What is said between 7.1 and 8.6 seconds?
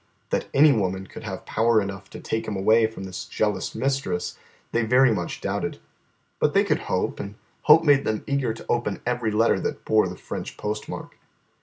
and hope made them eager